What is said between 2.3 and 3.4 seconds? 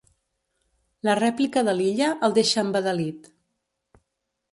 deixa embadalit.